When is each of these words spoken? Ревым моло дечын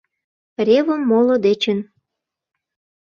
Ревым 0.67 1.01
моло 1.09 1.35
дечын 1.45 1.79